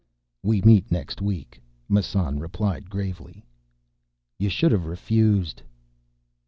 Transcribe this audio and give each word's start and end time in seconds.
"We 0.41 0.63
meet 0.63 0.91
next 0.91 1.21
week," 1.21 1.61
Massan 1.87 2.39
replied 2.39 2.89
gravely. 2.89 3.45
"You 4.39 4.49
should 4.49 4.71
have 4.71 4.87
refused." 4.87 5.61